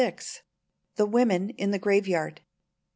THE 0.95 1.05
WOMEN 1.05 1.51
IN 1.51 1.69
THE 1.69 1.77
GRAVEYARD. 1.77 2.41